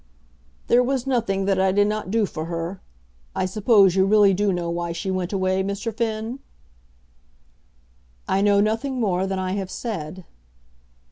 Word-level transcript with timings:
"There 0.65 0.81
was 0.81 1.05
nothing 1.05 1.45
that 1.45 1.59
I 1.59 1.71
did 1.71 1.85
not 1.85 2.09
do 2.09 2.25
for 2.25 2.45
her. 2.45 2.81
I 3.35 3.45
suppose 3.45 3.95
you 3.95 4.07
really 4.07 4.33
do 4.33 4.51
know 4.51 4.67
why 4.67 4.93
she 4.93 5.11
went 5.11 5.31
away, 5.31 5.61
Mr. 5.61 5.95
Finn?" 5.95 6.39
"I 8.27 8.41
know 8.41 8.59
nothing 8.61 8.99
more 8.99 9.27
than 9.27 9.37
I 9.37 9.51
have 9.51 9.69
said." 9.69 10.25